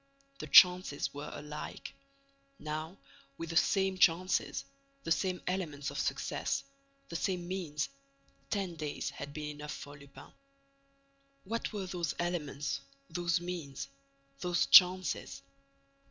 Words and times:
The 0.39 0.47
chances 0.47 1.13
were 1.13 1.29
alike. 1.31 1.93
Now, 2.57 2.97
with 3.37 3.51
the 3.51 3.55
same 3.55 3.99
chances, 3.99 4.65
the 5.03 5.11
same 5.11 5.39
elements 5.45 5.91
of 5.91 5.99
success, 5.99 6.63
the 7.09 7.15
same 7.15 7.47
means, 7.47 7.87
ten 8.49 8.73
days 8.75 9.11
had 9.11 9.31
been 9.31 9.57
enough 9.57 9.71
for 9.73 9.95
Lupin. 9.95 10.31
What 11.43 11.71
were 11.71 11.85
those 11.85 12.15
elements, 12.17 12.79
those 13.11 13.39
means, 13.39 13.89
those 14.39 14.65
chances? 14.65 15.43